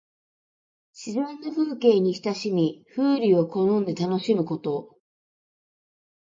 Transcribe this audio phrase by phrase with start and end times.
[0.95, 4.97] 自然の風景に親しみ、風流を好んで楽しむこと。